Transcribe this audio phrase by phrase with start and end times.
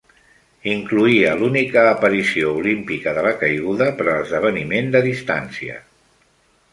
[0.69, 5.77] Incloïa l'única aparició olímpica de la caiguda per a l'esdeveniment de distància.